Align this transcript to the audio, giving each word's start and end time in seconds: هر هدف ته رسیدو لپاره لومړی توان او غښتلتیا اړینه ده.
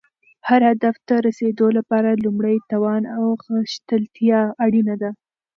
هر 0.47 0.61
هدف 0.71 0.95
ته 1.07 1.15
رسیدو 1.27 1.67
لپاره 1.77 2.21
لومړی 2.23 2.57
توان 2.71 3.03
او 3.17 3.25
غښتلتیا 3.43 4.39
اړینه 4.65 4.95
ده. 5.01 5.11